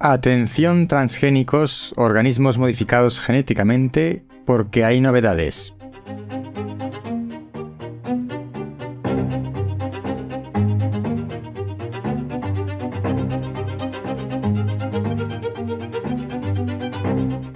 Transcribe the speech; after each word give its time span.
Atención 0.00 0.86
transgénicos, 0.86 1.92
organismos 1.96 2.56
modificados 2.56 3.20
genéticamente, 3.20 4.22
porque 4.46 4.84
hay 4.84 5.00
novedades. 5.00 5.74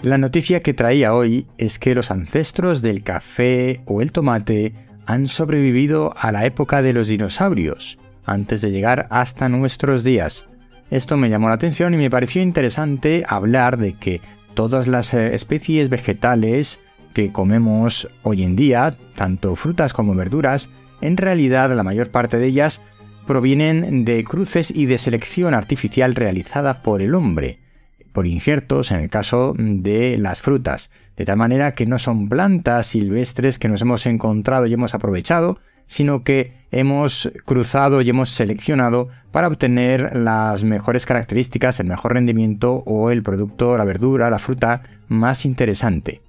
La 0.03 0.19
noticia 0.19 0.59
que 0.59 0.75
traía 0.75 1.15
hoy 1.15 1.47
es 1.59 1.79
que 1.79 1.95
los 1.95 2.11
ancestros 2.11 2.83
del 2.83 3.05
café 3.05 3.83
o 3.87 4.03
el 4.03 4.11
tomate 4.11 4.75
han 5.07 5.29
sobrevivido 5.29 6.13
a 6.17 6.33
la 6.33 6.45
época 6.45 6.83
de 6.83 6.93
los 6.93 7.07
dinosaurios, 7.07 8.01
antes 8.25 8.63
de 8.63 8.73
llegar 8.73 9.07
hasta 9.11 9.49
nuestros 9.49 10.03
días. 10.03 10.49
Esto 10.93 11.17
me 11.17 11.31
llamó 11.31 11.49
la 11.49 11.55
atención 11.55 11.95
y 11.95 11.97
me 11.97 12.11
pareció 12.11 12.43
interesante 12.43 13.25
hablar 13.27 13.79
de 13.79 13.95
que 13.95 14.21
todas 14.53 14.89
las 14.89 15.15
eh, 15.15 15.35
especies 15.35 15.89
vegetales 15.89 16.81
que 17.15 17.33
comemos 17.33 18.11
hoy 18.23 18.43
en 18.43 18.57
día, 18.57 18.95
tanto 19.17 19.57
frutas 19.57 19.95
como 19.95 20.15
verduras, 20.15 20.69
en 21.01 21.17
realidad 21.17 21.75
la 21.75 21.83
mayor 21.83 22.11
parte 22.11 22.37
de 22.37 22.47
ellas 22.47 22.83
provienen 23.27 24.05
de 24.05 24.23
cruces 24.23 24.71
y 24.71 24.85
de 24.85 24.99
selección 24.99 25.55
artificial 25.55 26.15
realizada 26.15 26.83
por 26.83 27.01
el 27.01 27.15
hombre, 27.15 27.59
por 28.13 28.27
injertos 28.27 28.91
en 28.91 29.01
el 29.01 29.09
caso 29.09 29.55
de 29.57 30.19
las 30.19 30.43
frutas, 30.43 30.91
de 31.17 31.25
tal 31.25 31.39
manera 31.39 31.73
que 31.73 31.87
no 31.87 31.99
son 31.99 32.29
plantas 32.29 32.85
silvestres 32.89 33.59
que 33.59 33.71
nos 33.71 33.81
hemos 33.81 34.05
encontrado 34.05 34.67
y 34.67 34.75
hemos 34.75 34.95
aprovechado, 34.95 35.59
sino 35.87 36.25
que 36.25 36.55
hemos 36.71 37.31
cruzado 37.45 38.01
y 38.01 38.11
hemos 38.11 38.31
seleccionado 38.31 39.09
para 39.31 39.49
obtener 39.49 40.17
las 40.17 40.65
mejores 40.65 41.07
características, 41.07 41.81
el 41.81 41.87
mejor 41.87 42.15
rendimiento 42.15 42.83
o 42.87 43.11
el 43.11 43.23
producto, 43.23 43.77
la 43.77 43.85
verdura, 43.85 44.31
la 44.31 44.39
fruta 44.39 44.83
más 45.09 45.45
interesante. 45.45 46.23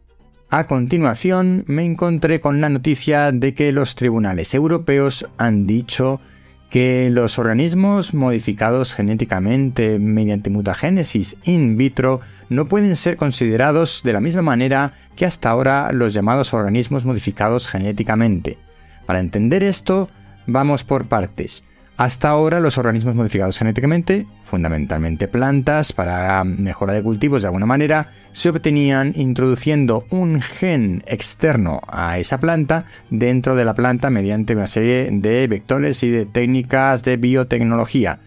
A 0.50 0.68
continuación 0.68 1.64
me 1.68 1.84
encontré 1.84 2.40
con 2.40 2.62
la 2.62 2.70
noticia 2.70 3.32
de 3.32 3.54
que 3.54 3.72
los 3.72 3.96
tribunales 3.96 4.54
europeos 4.54 5.26
han 5.38 5.66
dicho 5.66 6.22
que 6.70 7.10
los 7.12 7.40
organismos 7.40 8.14
modificados 8.14 8.94
genéticamente 8.94 10.00
mediante 10.00 10.50
mutagénesis 10.50 11.38
in 11.44 11.78
vitro 11.78 12.20
no 12.50 12.68
pueden 12.68 12.96
ser 12.96 13.16
considerados 13.16 14.02
de 14.04 14.14
la 14.14 14.20
misma 14.20 14.42
manera 14.42 14.94
que 15.16 15.26
hasta 15.26 15.50
ahora 15.50 15.92
los 15.92 16.14
llamados 16.14 16.54
organismos 16.54 17.06
modificados 17.06 17.68
genéticamente. 17.68 18.58
Para 19.06 19.20
entender 19.20 19.64
esto, 19.64 20.10
vamos 20.48 20.84
por 20.84 21.06
partes. 21.06 21.64
Hasta 21.96 22.30
ahora 22.30 22.60
los 22.60 22.80
organismos 22.80 23.16
modificados 23.16 23.60
genéticamente, 23.60 24.26
fundamentalmente 24.46 25.28
plantas 25.28 25.94
para 25.94 26.44
mejora 26.44 26.94
de 26.94 27.04
cultivos 27.04 27.44
de 27.44 27.50
alguna 27.50 27.68
manera, 27.68 28.12
se 28.32 28.50
obtenían 28.50 29.14
introduciendo 29.16 30.06
un 30.10 30.42
gen 30.42 31.04
externo 31.06 31.82
a 31.88 32.18
esa 32.18 32.40
planta 32.40 32.86
dentro 33.12 33.56
de 33.56 33.66
la 33.66 33.76
planta 33.76 34.10
mediante 34.10 34.56
una 34.56 34.66
serie 34.66 35.08
de 35.12 35.48
vectores 35.48 36.02
y 36.02 36.10
de 36.10 36.26
técnicas 36.26 37.04
de 37.04 37.18
biotecnología 37.18 38.20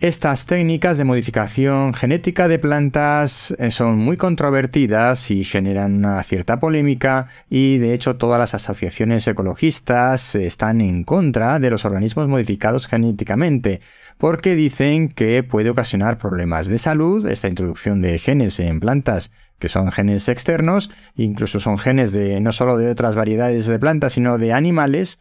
estas 0.00 0.46
técnicas 0.46 0.96
de 0.96 1.02
modificación 1.02 1.92
genética 1.92 2.46
de 2.46 2.60
plantas 2.60 3.52
eh, 3.58 3.72
son 3.72 3.98
muy 3.98 4.16
controvertidas 4.16 5.32
y 5.32 5.42
generan 5.42 5.96
una 5.96 6.22
cierta 6.22 6.60
polémica 6.60 7.26
y 7.50 7.78
de 7.78 7.94
hecho 7.94 8.14
todas 8.14 8.38
las 8.38 8.54
asociaciones 8.54 9.26
ecologistas 9.26 10.36
están 10.36 10.80
en 10.80 11.02
contra 11.02 11.58
de 11.58 11.70
los 11.70 11.84
organismos 11.84 12.28
modificados 12.28 12.86
genéticamente 12.86 13.80
porque 14.18 14.54
dicen 14.54 15.08
que 15.08 15.42
puede 15.42 15.70
ocasionar 15.70 16.16
problemas 16.16 16.68
de 16.68 16.78
salud 16.78 17.26
esta 17.26 17.48
introducción 17.48 18.00
de 18.00 18.20
genes 18.20 18.60
en 18.60 18.78
plantas 18.78 19.32
que 19.58 19.68
son 19.68 19.90
genes 19.90 20.28
externos, 20.28 20.90
incluso 21.16 21.58
son 21.58 21.76
genes 21.76 22.12
de 22.12 22.40
no 22.40 22.52
solo 22.52 22.78
de 22.78 22.88
otras 22.88 23.16
variedades 23.16 23.66
de 23.66 23.80
plantas, 23.80 24.12
sino 24.12 24.38
de 24.38 24.52
animales 24.52 25.18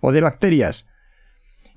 o 0.00 0.12
de 0.12 0.20
bacterias 0.20 0.86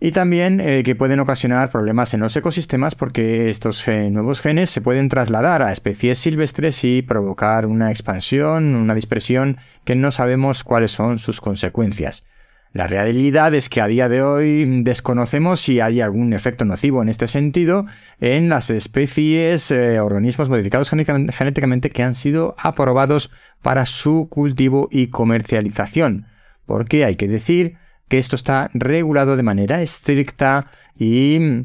y 0.05 0.11
también 0.11 0.59
eh, 0.59 0.83
que 0.83 0.95
pueden 0.95 1.21
ocasionar 1.21 1.71
problemas 1.71 2.13
en 2.13 2.19
los 2.19 2.35
ecosistemas 2.35 2.93
porque 2.93 3.49
estos 3.49 3.87
eh, 3.87 4.09
nuevos 4.09 4.41
genes 4.41 4.69
se 4.69 4.81
pueden 4.81 5.07
trasladar 5.07 5.61
a 5.61 5.71
especies 5.71 6.19
silvestres 6.19 6.83
y 6.83 7.01
provocar 7.03 7.65
una 7.65 7.89
expansión, 7.89 8.75
una 8.75 8.95
dispersión 8.95 9.59
que 9.85 9.95
no 9.95 10.11
sabemos 10.11 10.65
cuáles 10.65 10.91
son 10.91 11.19
sus 11.19 11.39
consecuencias. 11.39 12.25
La 12.73 12.85
realidad 12.85 13.53
es 13.53 13.69
que 13.69 13.79
a 13.79 13.87
día 13.87 14.09
de 14.09 14.21
hoy 14.21 14.81
desconocemos 14.83 15.61
si 15.61 15.79
hay 15.79 16.01
algún 16.01 16.33
efecto 16.33 16.65
nocivo 16.65 17.01
en 17.01 17.07
este 17.07 17.27
sentido 17.27 17.85
en 18.19 18.49
las 18.49 18.71
especies, 18.71 19.71
eh, 19.71 20.01
organismos 20.01 20.49
modificados 20.49 20.89
genéticamente 20.89 21.91
que 21.91 22.03
han 22.03 22.15
sido 22.15 22.55
aprobados 22.57 23.31
para 23.61 23.85
su 23.85 24.27
cultivo 24.29 24.89
y 24.91 25.07
comercialización. 25.07 26.25
Porque 26.65 27.05
hay 27.05 27.15
que 27.15 27.29
decir 27.29 27.77
que 28.13 28.19
esto 28.19 28.35
está 28.35 28.69
regulado 28.75 29.35
de 29.35 29.41
manera 29.41 29.81
estricta 29.81 30.69
y 30.95 31.63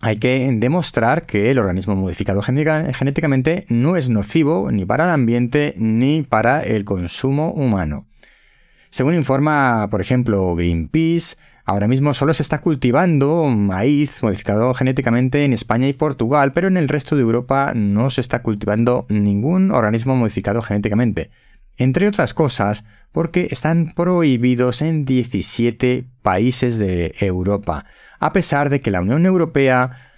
hay 0.00 0.18
que 0.18 0.54
demostrar 0.58 1.24
que 1.24 1.50
el 1.50 1.58
organismo 1.58 1.96
modificado 1.96 2.42
genéticamente 2.42 3.64
no 3.70 3.96
es 3.96 4.10
nocivo 4.10 4.70
ni 4.70 4.84
para 4.84 5.04
el 5.04 5.10
ambiente 5.12 5.72
ni 5.78 6.24
para 6.24 6.62
el 6.62 6.84
consumo 6.84 7.52
humano. 7.52 8.06
Según 8.90 9.14
informa, 9.14 9.88
por 9.90 10.02
ejemplo, 10.02 10.54
Greenpeace, 10.54 11.38
ahora 11.64 11.88
mismo 11.88 12.12
solo 12.12 12.34
se 12.34 12.42
está 12.42 12.60
cultivando 12.60 13.44
maíz 13.46 14.22
modificado 14.22 14.74
genéticamente 14.74 15.46
en 15.46 15.54
España 15.54 15.88
y 15.88 15.94
Portugal, 15.94 16.52
pero 16.52 16.68
en 16.68 16.76
el 16.76 16.90
resto 16.90 17.16
de 17.16 17.22
Europa 17.22 17.72
no 17.74 18.10
se 18.10 18.20
está 18.20 18.42
cultivando 18.42 19.06
ningún 19.08 19.70
organismo 19.70 20.14
modificado 20.14 20.60
genéticamente 20.60 21.30
entre 21.78 22.08
otras 22.08 22.34
cosas 22.34 22.84
porque 23.12 23.48
están 23.50 23.92
prohibidos 23.94 24.82
en 24.82 25.04
17 25.04 26.04
países 26.22 26.78
de 26.78 27.14
Europa, 27.20 27.86
a 28.18 28.32
pesar 28.32 28.68
de 28.68 28.80
que 28.80 28.90
la 28.90 29.00
Unión 29.00 29.24
Europea 29.24 30.08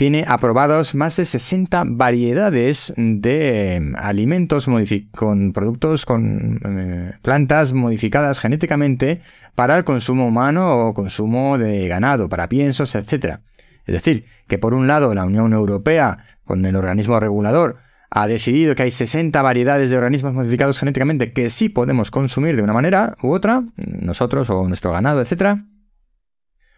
tiene 0.00 0.24
aprobados 0.26 0.94
más 0.94 1.16
de 1.16 1.26
60 1.26 1.84
variedades 1.86 2.94
de 2.96 3.74
em, 3.74 3.94
alimentos 3.96 4.66
con 5.14 5.52
productos 5.52 6.06
con 6.06 6.58
eh, 6.64 7.12
plantas 7.20 7.74
modificadas 7.74 8.40
genéticamente 8.40 9.20
para 9.54 9.76
el 9.76 9.84
consumo 9.84 10.26
humano 10.26 10.88
o 10.88 10.94
consumo 10.94 11.58
de 11.58 11.86
ganado, 11.86 12.30
para 12.30 12.48
piensos, 12.48 12.94
etc. 12.94 13.40
Es 13.84 13.92
decir, 13.92 14.24
que 14.48 14.56
por 14.56 14.72
un 14.72 14.86
lado 14.86 15.14
la 15.14 15.26
Unión 15.26 15.52
Europea, 15.52 16.24
con 16.46 16.64
el 16.64 16.76
organismo 16.76 17.20
regulador, 17.20 17.76
ha 18.10 18.26
decidido 18.26 18.74
que 18.74 18.82
hay 18.82 18.90
60 18.90 19.40
variedades 19.40 19.90
de 19.90 19.96
organismos 19.96 20.34
modificados 20.34 20.78
genéticamente 20.78 21.32
que 21.32 21.48
sí 21.48 21.68
podemos 21.68 22.10
consumir 22.10 22.56
de 22.56 22.62
una 22.62 22.72
manera 22.72 23.16
u 23.22 23.30
otra, 23.30 23.62
nosotros 23.76 24.50
o 24.50 24.66
nuestro 24.66 24.90
ganado, 24.90 25.22
etc. 25.22 25.60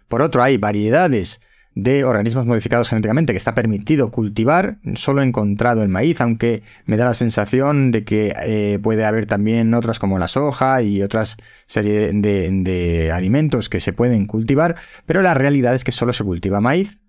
Por 0.09 0.21
otro, 0.21 0.43
hay 0.43 0.59
variedades 0.59 1.41
de 1.75 2.05
organismos 2.05 2.45
modificados 2.45 2.91
genéticamente 2.91 3.33
que 3.33 3.39
está 3.39 3.55
permitido 3.55 4.11
cultivar. 4.11 4.77
Solo 4.95 5.23
he 5.23 5.25
encontrado 5.25 5.83
el 5.83 5.89
maíz, 5.89 6.21
aunque 6.21 6.63
me 6.85 6.99
da 6.99 7.07
la 7.07 7.15
sensación 7.15 7.93
de 7.93 8.05
que 8.05 8.35
eh, 8.45 8.79
puede 8.83 9.07
haber 9.07 9.25
también 9.25 9.73
otras 9.73 9.99
como 9.99 10.19
la 10.19 10.29
soja 10.29 10.83
y 10.83 11.03
otras 11.03 11.39
serie 11.65 12.13
de, 12.13 12.51
de 12.51 13.11
alimentos 13.11 13.71
que 13.71 13.81
se 13.81 13.95
pueden 13.95 14.27
cultivar, 14.27 14.77
pero 15.07 15.23
la 15.23 15.33
realidad 15.33 15.75
es 15.75 15.83
que 15.83 15.93
solo 15.93 16.13
se 16.13 16.25
cultiva 16.25 16.61
maíz 16.61 17.02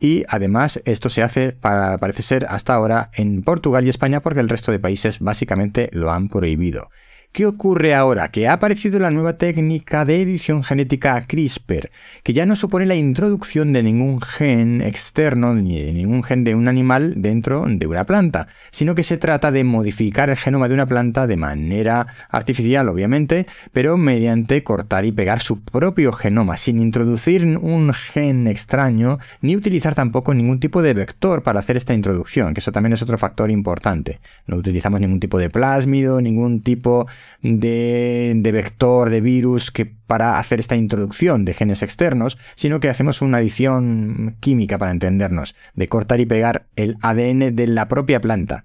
y 0.00 0.24
además 0.28 0.80
esto 0.84 1.10
se 1.10 1.22
hace, 1.22 1.52
para, 1.52 1.98
parece 1.98 2.22
ser, 2.22 2.46
hasta 2.48 2.74
ahora 2.74 3.10
en 3.14 3.42
Portugal 3.42 3.86
y 3.86 3.90
España 3.90 4.20
porque 4.20 4.40
el 4.40 4.48
resto 4.48 4.72
de 4.72 4.78
países 4.78 5.18
básicamente 5.18 5.90
lo 5.92 6.10
han 6.10 6.28
prohibido. 6.28 6.90
¿Qué 7.30 7.46
ocurre 7.46 7.94
ahora? 7.94 8.30
Que 8.30 8.48
ha 8.48 8.54
aparecido 8.54 8.98
la 8.98 9.12
nueva 9.12 9.34
técnica 9.34 10.04
de 10.04 10.22
edición 10.22 10.64
genética 10.64 11.24
CRISPR, 11.24 11.90
que 12.24 12.32
ya 12.32 12.46
no 12.46 12.56
supone 12.56 12.84
la 12.84 12.96
introducción 12.96 13.72
de 13.72 13.84
ningún 13.84 14.20
gen 14.20 14.80
externo 14.80 15.54
ni 15.54 15.80
de 15.80 15.92
ningún 15.92 16.24
gen 16.24 16.42
de 16.42 16.56
un 16.56 16.66
animal 16.66 17.22
dentro 17.22 17.64
de 17.68 17.86
una 17.86 18.02
planta, 18.02 18.48
sino 18.72 18.96
que 18.96 19.04
se 19.04 19.18
trata 19.18 19.52
de 19.52 19.62
modificar 19.62 20.30
el 20.30 20.36
genoma 20.36 20.66
de 20.66 20.74
una 20.74 20.86
planta 20.86 21.28
de 21.28 21.36
manera 21.36 22.08
artificial, 22.28 22.88
obviamente, 22.88 23.46
pero 23.72 23.96
mediante 23.96 24.64
cortar 24.64 25.04
y 25.04 25.12
pegar 25.12 25.38
su 25.38 25.60
propio 25.60 26.12
genoma, 26.12 26.56
sin 26.56 26.82
introducir 26.82 27.44
un 27.58 27.92
gen 27.92 28.48
extraño, 28.48 29.18
ni 29.42 29.54
utilizar 29.54 29.94
tampoco 29.94 30.34
ningún 30.34 30.58
tipo 30.58 30.82
de 30.82 30.94
vector 30.94 31.44
para 31.44 31.60
hacer 31.60 31.76
esta 31.76 31.94
introducción, 31.94 32.52
que 32.52 32.60
eso 32.60 32.72
también 32.72 32.94
es 32.94 33.02
otro 33.02 33.16
factor 33.16 33.48
importante. 33.48 34.18
No 34.48 34.56
utilizamos 34.56 35.00
ningún 35.00 35.20
tipo 35.20 35.38
de 35.38 35.50
plásmido, 35.50 36.20
ningún 36.20 36.62
tipo 36.62 37.06
de, 37.42 38.50
vector, 38.52 39.10
de 39.10 39.20
virus, 39.20 39.70
que 39.70 39.86
para 39.86 40.38
hacer 40.38 40.60
esta 40.60 40.76
introducción 40.76 41.44
de 41.44 41.54
genes 41.54 41.82
externos, 41.82 42.38
sino 42.54 42.80
que 42.80 42.88
hacemos 42.88 43.22
una 43.22 43.38
adición 43.38 44.36
química 44.40 44.78
para 44.78 44.92
entendernos, 44.92 45.54
de 45.74 45.88
cortar 45.88 46.20
y 46.20 46.26
pegar 46.26 46.66
el 46.76 46.96
ADN 47.02 47.54
de 47.54 47.66
la 47.66 47.88
propia 47.88 48.20
planta. 48.20 48.64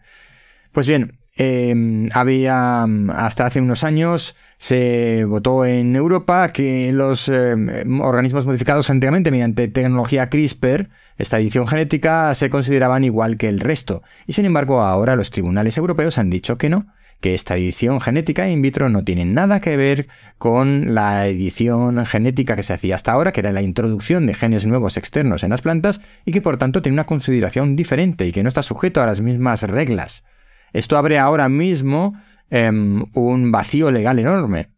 Pues 0.71 0.88
bien, 0.88 1.19
Em, 1.35 2.09
había, 2.13 2.83
hasta 2.83 3.47
hace 3.47 3.59
unos 3.59 3.83
años, 3.83 4.35
se 4.57 5.25
votó 5.25 5.65
en 5.65 5.95
Europa 5.95 6.50
que 6.50 6.91
los 6.94 7.27
em, 7.27 8.01
organismos 8.01 8.45
modificados 8.45 8.85
genéticamente 8.85 9.31
mediante 9.31 9.67
tecnología 9.67 10.29
CRISPR, 10.29 10.89
esta 11.17 11.39
edición 11.39 11.65
genética, 11.67 12.35
se 12.35 12.51
consideraban 12.51 13.03
igual 13.03 13.38
que 13.38 13.50
el 13.50 13.59
resto. 13.59 14.03
Y 14.27 14.33
sin 14.33 14.45
embargo, 14.45 14.81
ahora 14.81 15.15
los 15.15 15.31
tribunales 15.31 15.75
europeos 15.77 16.19
han 16.19 16.29
dicho 16.29 16.59
que 16.59 16.69
no, 16.69 16.85
que 17.23 17.33
esta 17.33 17.55
edición 17.55 18.01
genética 18.01 18.49
in 18.49 18.61
vitro 18.61 18.89
no 18.89 19.05
tiene 19.05 19.23
nada 19.23 19.61
que 19.61 19.77
ver 19.77 20.07
con 20.37 20.93
la 20.93 21.25
edición 21.25 22.05
genética 22.05 22.57
que 22.57 22.63
se 22.63 22.73
hacía 22.73 22.95
hasta 22.95 23.13
ahora, 23.13 23.31
que 23.31 23.39
era 23.39 23.53
la 23.53 23.61
introducción 23.61 24.27
de 24.27 24.33
genes 24.33 24.65
nuevos 24.65 24.97
externos 24.97 25.41
en 25.41 25.51
las 25.51 25.61
plantas, 25.61 26.01
y 26.25 26.33
que 26.33 26.41
por 26.41 26.57
tanto 26.57 26.81
tiene 26.81 26.95
una 26.95 27.05
consideración 27.05 27.77
diferente 27.77 28.27
y 28.27 28.33
que 28.33 28.43
no 28.43 28.49
está 28.49 28.61
sujeto 28.61 29.01
a 29.01 29.05
las 29.05 29.21
mismas 29.21 29.63
reglas. 29.63 30.25
Esto 30.73 30.97
abre 30.97 31.17
ahora 31.17 31.47
mismo 31.47 32.13
em, 32.49 33.05
un 33.13 33.53
vacío 33.53 33.89
legal 33.89 34.19
enorme, 34.19 34.71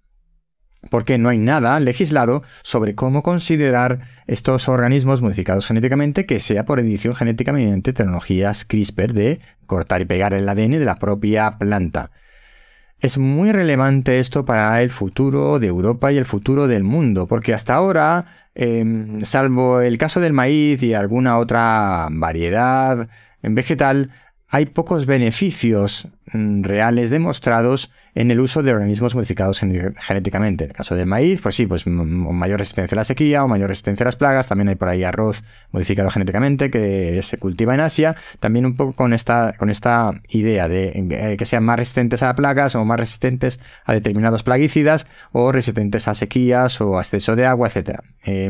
porque 0.92 1.18
no 1.18 1.30
hay 1.30 1.40
nada 1.40 1.80
legislado 1.80 2.44
sobre 2.62 2.94
cómo 2.94 3.24
considerar 3.24 4.02
estos 4.28 4.70
organismos 4.70 5.20
modificados 5.20 5.66
genéticamente 5.66 6.28
que 6.28 6.40
sea 6.40 6.64
por 6.64 6.80
edición 6.80 7.16
genética 7.16 7.54
mediante 7.54 7.92
tecnologías 7.92 8.66
CRISPR 8.66 9.14
de 9.14 9.40
cortar 9.66 10.02
y 10.02 10.06
pegar 10.06 10.36
el 10.36 10.48
ADN 10.48 10.74
de 10.74 10.86
la 10.86 10.98
propia 10.98 11.58
planta. 11.58 12.12
Es 13.00 13.18
muy 13.18 13.52
relevante 13.52 14.20
esto 14.20 14.46
para 14.46 14.82
el 14.82 14.90
futuro 14.90 15.60
de 15.60 15.68
Europa 15.68 16.12
y 16.12 16.18
el 16.18 16.26
futuro 16.26 16.68
del 16.68 16.84
mundo, 16.84 17.28
porque 17.28 17.54
hasta 17.54 17.76
ahora, 17.76 18.26
em, 18.56 19.22
salvo 19.22 19.82
el 19.82 19.98
caso 19.98 20.20
del 20.20 20.34
maíz 20.34 20.82
y 20.82 20.94
alguna 20.94 21.38
otra 21.38 22.08
variedad 22.12 23.08
vegetal, 23.42 24.12
hay 24.48 24.66
pocos 24.66 25.06
beneficios 25.06 26.08
reales 26.34 27.10
demostrados 27.10 27.92
en 28.16 28.32
el 28.32 28.40
uso 28.40 28.64
de 28.64 28.72
organismos 28.72 29.16
modificados 29.16 29.60
genéticamente. 29.60 30.64
En 30.64 30.70
el 30.72 30.76
caso 30.76 30.96
del 30.96 31.06
maíz, 31.06 31.42
pues 31.42 31.56
sí, 31.56 31.66
pues 31.66 31.86
mayor 31.86 32.60
resistencia 32.60 32.96
a 32.96 32.98
la 32.98 33.04
sequía 33.04 33.44
o 33.44 33.48
mayor 33.48 33.70
resistencia 33.70 34.04
a 34.04 34.08
las 34.08 34.16
plagas. 34.16 34.48
También 34.48 34.70
hay 34.70 34.76
por 34.76 34.90
ahí 34.90 35.04
arroz 35.04 35.44
modificado 35.72 36.10
genéticamente 36.10 36.72
que 36.72 37.20
se 37.22 37.38
cultiva 37.38 37.74
en 37.74 37.82
Asia. 37.82 38.16
También 38.40 38.66
un 38.66 38.76
poco 38.76 38.94
con 38.94 39.14
esta, 39.14 39.54
con 39.58 39.70
esta 39.70 40.22
idea 40.30 40.68
de 40.68 40.94
eh, 40.96 41.36
que 41.38 41.46
sean 41.46 41.64
más 41.64 41.78
resistentes 41.78 42.24
a 42.24 42.34
plagas 42.36 42.76
o 42.76 42.86
más 42.86 43.00
resistentes 43.00 43.60
a 43.86 43.94
determinados 43.94 44.44
plaguicidas 44.44 45.08
o 45.32 45.52
resistentes 45.52 46.08
a 46.08 46.16
sequías 46.16 46.82
o 46.82 46.98
a 46.98 47.02
exceso 47.02 47.36
de 47.36 47.46
agua, 47.46 47.68
etc. 47.68 48.00
Eh, 48.26 48.50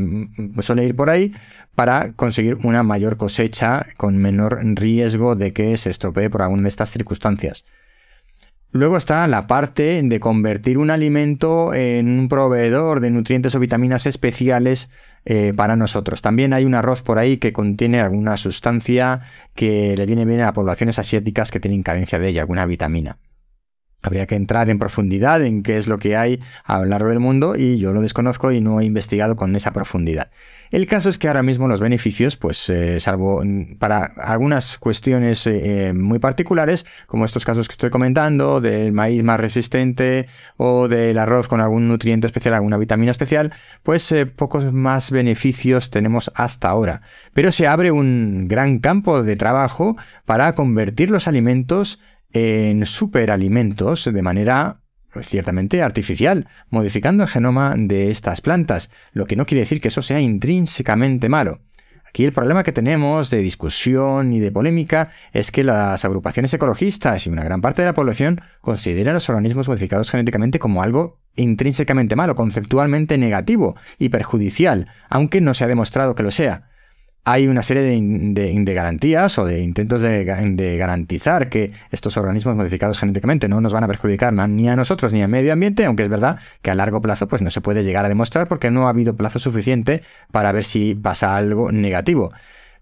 suele 0.62 0.86
ir 0.86 0.96
por 0.96 1.10
ahí 1.10 1.34
para 1.76 2.14
conseguir 2.14 2.58
una 2.64 2.84
mayor 2.84 3.18
cosecha 3.18 3.88
con 3.98 4.18
menor 4.18 4.60
riesgo 4.64 5.36
de 5.36 5.52
que 5.54 5.76
se 5.78 5.90
estropee 5.90 6.30
por 6.30 6.42
alguna 6.42 6.64
de 6.64 6.70
estas 6.70 6.90
circunstancias. 6.90 7.65
Luego 8.76 8.98
está 8.98 9.26
la 9.30 9.48
parte 9.48 10.02
de 10.04 10.20
convertir 10.20 10.78
un 10.78 10.92
alimento 10.92 11.74
en 11.74 12.20
un 12.20 12.28
proveedor 12.28 13.00
de 13.00 13.10
nutrientes 13.10 13.56
o 13.56 13.60
vitaminas 13.62 14.06
especiales 14.06 14.90
eh, 15.24 15.54
para 15.56 15.78
nosotros. 15.78 16.22
También 16.22 16.52
hay 16.52 16.66
un 16.66 16.76
arroz 16.76 17.02
por 17.02 17.18
ahí 17.18 17.38
que 17.38 17.54
contiene 17.54 18.02
alguna 18.02 18.36
sustancia 18.36 19.22
que 19.54 19.96
le 19.96 20.06
viene 20.06 20.26
bien 20.26 20.42
a 20.42 20.52
poblaciones 20.52 21.00
asiáticas 21.00 21.52
que 21.52 21.62
tienen 21.62 21.84
carencia 21.84 22.20
de 22.20 22.28
ella, 22.28 22.42
alguna 22.42 22.66
vitamina. 22.66 23.18
Habría 24.06 24.28
que 24.28 24.36
entrar 24.36 24.70
en 24.70 24.78
profundidad 24.78 25.44
en 25.44 25.64
qué 25.64 25.78
es 25.78 25.88
lo 25.88 25.98
que 25.98 26.16
hay 26.16 26.40
a 26.64 26.80
lo 26.80 26.86
largo 26.86 27.10
del 27.10 27.20
mundo 27.20 27.56
y 27.56 27.78
yo 27.78 27.92
lo 27.92 28.02
desconozco 28.02 28.52
y 28.52 28.62
no 28.62 28.80
he 28.80 28.86
investigado 28.86 29.36
con 29.36 29.56
esa 29.56 29.74
profundidad. 29.74 30.30
El 30.72 30.88
caso 30.88 31.10
es 31.10 31.18
que 31.18 31.28
ahora 31.28 31.44
mismo 31.44 31.68
los 31.68 31.80
beneficios, 31.80 32.36
pues 32.36 32.70
eh, 32.70 33.00
salvo 33.00 33.44
para 33.80 34.04
algunas 34.04 34.78
cuestiones 34.78 35.46
eh, 35.48 35.88
eh, 35.90 35.94
muy 35.94 36.20
particulares, 36.20 36.86
como 37.08 37.26
estos 37.26 37.46
casos 37.46 37.68
que 37.68 37.74
estoy 37.74 37.90
comentando, 37.90 38.62
del 38.62 38.92
maíz 38.92 39.24
más 39.24 39.40
resistente 39.40 40.28
o 40.58 40.88
del 40.88 41.18
arroz 41.18 41.48
con 41.48 41.62
algún 41.62 41.88
nutriente 41.88 42.28
especial, 42.28 42.56
alguna 42.56 42.78
vitamina 42.78 43.12
especial, 43.12 43.54
pues 43.84 44.14
pocos 44.36 44.74
más 44.74 45.12
beneficios 45.12 45.92
tenemos 45.92 46.32
hasta 46.36 46.70
ahora. 46.70 47.02
Pero 47.34 47.52
se 47.52 47.68
abre 47.68 47.92
un 47.92 48.48
gran 48.48 48.80
campo 48.80 49.24
de 49.24 49.36
trabajo 49.36 49.96
para 50.26 50.54
convertir 50.56 51.10
los 51.10 51.28
alimentos 51.28 52.00
en 52.36 52.86
superalimentos 52.86 54.04
de 54.04 54.22
manera 54.22 54.82
pues, 55.14 55.26
ciertamente 55.26 55.82
artificial, 55.82 56.50
modificando 56.70 57.24
el 57.24 57.30
genoma 57.30 57.76
de 57.78 58.12
estas 58.12 58.42
plantas, 58.42 58.92
lo 59.14 59.26
que 59.26 59.38
no 59.38 59.46
quiere 59.46 59.62
decir 59.62 59.80
que 59.80 59.88
eso 59.88 60.02
sea 60.02 60.20
intrínsecamente 60.20 61.30
malo. 61.30 61.62
Aquí 62.06 62.26
el 62.26 62.34
problema 62.34 62.64
que 62.64 62.74
tenemos 62.74 63.30
de 63.30 63.38
discusión 63.38 64.34
y 64.34 64.40
de 64.40 64.52
polémica 64.52 65.12
es 65.32 65.50
que 65.50 65.64
las 65.64 66.04
agrupaciones 66.04 66.54
ecologistas 66.54 67.26
y 67.26 67.30
una 67.30 67.44
gran 67.44 67.62
parte 67.62 67.82
de 67.82 67.88
la 67.88 67.94
población 67.94 68.42
consideran 68.60 69.14
los 69.14 69.30
organismos 69.30 69.70
modificados 69.70 70.12
genéticamente 70.12 70.60
como 70.60 70.84
algo 70.84 71.22
intrínsecamente 71.38 72.18
malo, 72.18 72.36
conceptualmente 72.36 73.18
negativo 73.18 73.78
y 73.98 74.10
perjudicial, 74.10 74.88
aunque 75.10 75.40
no 75.40 75.54
se 75.54 75.64
ha 75.64 75.68
demostrado 75.68 76.16
que 76.16 76.24
lo 76.24 76.32
sea 76.32 76.70
hay 77.26 77.48
una 77.48 77.64
serie 77.64 77.82
de, 77.82 78.74
garantías 78.74 79.40
o 79.40 79.46
de 79.46 79.62
intentos 79.62 80.04
de, 80.04 80.24
garantizar 80.78 81.50
que 81.50 81.72
estos 81.92 82.18
organismos 82.18 82.56
modificados 82.56 83.00
genéticamente 83.00 83.50
no 83.50 83.62
nos 83.62 83.74
van 83.74 83.84
a 83.84 83.88
perjudicar 83.88 84.32
ni 84.32 84.70
a 84.70 84.76
nosotros 84.76 85.12
ni 85.12 85.24
al 85.24 85.30
medio 85.30 85.52
ambiente, 85.52 85.86
aunque 85.86 86.04
es 86.04 86.10
verdad 86.10 86.38
que 86.62 86.70
a 86.70 86.76
largo 86.76 87.02
plazo 87.02 87.28
pues 87.28 87.42
no 87.42 87.50
se 87.50 87.62
puede 87.62 87.84
llegar 87.84 88.06
a 88.06 88.10
demostrar 88.10 88.48
porque 88.48 88.70
no 88.70 88.86
ha 88.86 88.92
habido 88.92 89.16
plazo 89.16 89.40
suficiente 89.40 90.04
para 90.32 90.52
ver 90.52 90.64
si 90.64 90.94
pasa 90.94 91.36
algo 91.36 91.72
negativo. 91.72 92.32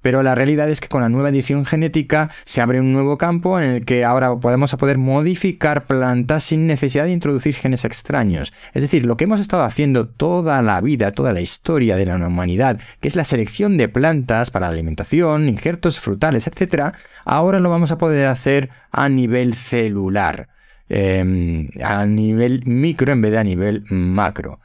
Pero 0.03 0.21
la 0.21 0.35
realidad 0.35 0.69
es 0.69 0.81
que 0.81 0.89
con 0.89 1.01
la 1.01 1.09
nueva 1.09 1.29
edición 1.29 1.65
genética 1.65 2.29
se 2.43 2.61
abre 2.61 2.79
un 2.79 2.93
nuevo 2.93 3.17
campo 3.17 3.57
en 3.57 3.69
el 3.69 3.85
que 3.85 4.03
ahora 4.03 4.35
podemos 4.35 4.75
poder 4.75 4.99
modificar 4.99 5.87
plantas 5.87 6.43
sin 6.43 6.67
necesidad 6.67 7.05
de 7.05 7.13
introducir 7.13 7.55
genes 7.55 7.85
extraños. 7.85 8.53
Es 8.73 8.83
decir, 8.83 9.05
lo 9.05 9.17
que 9.17 9.23
hemos 9.23 9.39
estado 9.39 9.63
haciendo 9.63 10.07
toda 10.07 10.61
la 10.61 10.81
vida, 10.81 11.13
toda 11.13 11.31
la 11.33 11.39
historia 11.39 11.95
de 11.95 12.05
la 12.05 12.17
humanidad, 12.17 12.79
que 12.99 13.07
es 13.07 13.15
la 13.15 13.23
selección 13.23 13.77
de 13.77 13.87
plantas 13.87 14.51
para 14.51 14.67
la 14.67 14.73
alimentación, 14.73 15.47
injertos 15.47 16.01
frutales, 16.01 16.47
etc., 16.47 16.93
ahora 17.23 17.61
lo 17.61 17.69
vamos 17.69 17.91
a 17.91 17.97
poder 17.97 18.27
hacer 18.27 18.69
a 18.91 19.07
nivel 19.07 19.53
celular. 19.53 20.49
Em, 20.89 21.65
a 21.81 22.05
nivel 22.05 22.61
micro 22.65 23.13
en 23.13 23.21
vez 23.21 23.31
de 23.31 23.37
a 23.39 23.43
nivel 23.43 23.85
macro. 23.89 24.59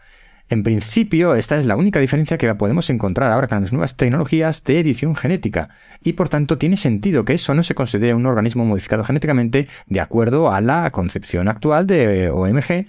En 0.51 0.63
principio, 0.63 1.35
esta 1.35 1.59
es 1.59 1.67
la 1.67 1.77
única 1.77 2.01
diferencia 2.01 2.39
que 2.39 2.55
podemos 2.55 2.89
encontrar 2.89 3.31
ahora 3.33 3.49
con 3.49 3.61
las 3.61 3.73
nuevas 3.73 3.97
tecnologías 3.97 4.65
de 4.65 4.81
edición 4.81 5.15
genética, 5.15 5.69
y 6.03 6.15
por 6.15 6.31
tanto 6.31 6.57
tiene 6.57 6.79
sentido 6.79 7.27
que 7.27 7.35
eso 7.35 7.53
no 7.55 7.63
se 7.63 7.75
considere 7.75 8.15
un 8.15 8.25
organismo 8.25 8.65
modificado 8.65 9.05
genéticamente 9.05 9.69
de 9.87 10.01
acuerdo 10.01 10.51
a 10.51 10.63
la 10.63 10.91
concepción 10.91 11.49
actual 11.49 11.87
de 11.87 12.31
OMG, 12.31 12.87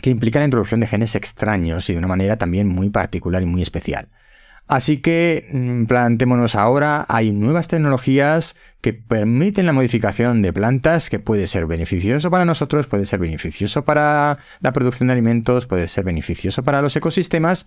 que 0.00 0.10
implica 0.10 0.38
la 0.38 0.46
introducción 0.46 0.80
de 0.80 0.86
genes 0.86 1.14
extraños 1.16 1.90
y 1.90 1.92
de 1.92 1.98
una 1.98 2.08
manera 2.08 2.38
también 2.38 2.66
muy 2.66 2.88
particular 2.88 3.42
y 3.42 3.46
muy 3.46 3.60
especial. 3.60 4.08
Así 4.68 4.98
que 4.98 5.48
mm, 5.50 5.86
plantémonos 5.86 6.54
ahora, 6.54 7.06
hay 7.08 7.32
nuevas 7.32 7.68
tecnologías 7.68 8.54
que 8.82 8.92
permiten 8.92 9.64
la 9.64 9.72
modificación 9.72 10.42
de 10.42 10.52
plantas 10.52 11.08
que 11.08 11.18
puede 11.18 11.46
ser 11.46 11.66
beneficioso 11.66 12.30
para 12.30 12.44
nosotros, 12.44 12.86
puede 12.86 13.06
ser 13.06 13.18
beneficioso 13.18 13.86
para 13.86 14.38
la 14.60 14.72
producción 14.72 15.06
de 15.06 15.14
alimentos, 15.14 15.66
puede 15.66 15.88
ser 15.88 16.04
beneficioso 16.04 16.62
para 16.62 16.82
los 16.82 16.94
ecosistemas 16.94 17.66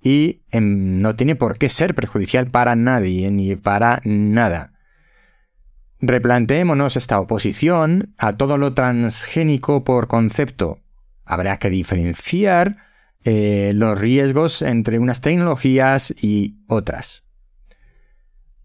y 0.00 0.40
em, 0.50 0.98
no 0.98 1.16
tiene 1.16 1.36
por 1.36 1.58
qué 1.58 1.68
ser 1.68 1.94
perjudicial 1.94 2.46
para 2.46 2.74
nadie 2.76 3.30
ni 3.30 3.54
para 3.54 4.00
nada. 4.04 4.72
Replanteémonos 6.00 6.96
esta 6.96 7.20
oposición 7.20 8.14
a 8.16 8.32
todo 8.38 8.56
lo 8.56 8.72
transgénico 8.72 9.84
por 9.84 10.06
concepto. 10.06 10.78
Habrá 11.26 11.58
que 11.58 11.68
diferenciar 11.68 12.87
eh, 13.24 13.72
los 13.74 13.98
riesgos 13.98 14.62
entre 14.62 14.98
unas 14.98 15.20
tecnologías 15.20 16.14
y 16.20 16.56
otras. 16.66 17.24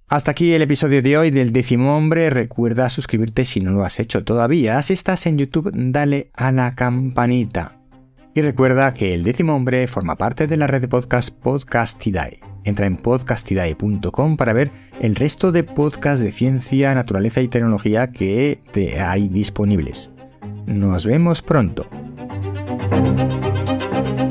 Hasta 0.08 0.32
aquí 0.32 0.54
el 0.54 0.62
episodio 0.62 1.02
de 1.02 1.18
hoy 1.18 1.32
del 1.32 1.52
décimo 1.54 1.98
hombre. 1.98 2.30
Recuerda 2.30 2.90
suscribirte 2.90 3.46
si 3.46 3.62
no 3.62 3.72
lo 3.72 3.84
has 3.84 4.00
hecho 4.00 4.24
todavía. 4.24 4.82
Si 4.82 4.94
estás 4.94 5.26
en 5.26 5.38
YouTube, 5.38 5.72
dale 5.74 6.30
a 6.36 6.52
la 6.52 6.72
campanita. 6.74 7.80
Y 8.36 8.42
recuerda 8.42 8.94
que 8.94 9.14
el 9.14 9.24
décimo 9.24 9.56
hombre 9.56 9.88
forma 9.88 10.16
parte 10.16 10.48
de 10.48 10.58
la 10.58 10.68
red 10.68 10.82
de 10.82 10.88
podcast 10.88 11.30
Podcastidae. 11.30 12.40
Entra 12.64 12.86
en 12.86 12.98
podcastidae.com 12.98 14.38
para 14.38 14.54
ver 14.54 14.72
el 15.02 15.16
resto 15.16 15.52
de 15.52 15.64
podcasts 15.64 16.24
de 16.24 16.32
ciencia, 16.32 16.94
naturaleza 16.96 17.42
y 17.42 17.48
tecnología 17.48 18.12
que 18.12 18.62
te 18.72 19.02
hay 19.02 19.28
disponibles. 19.28 20.10
Nos 20.66 21.06
vemos 21.06 21.42
pronto. 21.42 21.90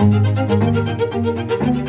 Thank 0.02 1.76
you. 1.76 1.81